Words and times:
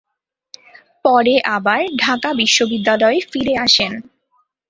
পরে 1.05 1.35
আবার 1.55 1.81
ঢাকা 1.97 2.29
বিশ্ববিদ্যালয়ে 2.33 3.19
ফিরে 3.31 3.53
আসেন। 3.57 3.91